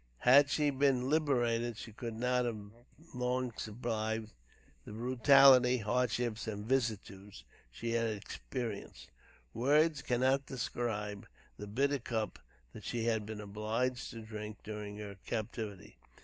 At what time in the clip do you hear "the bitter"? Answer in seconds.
11.59-11.99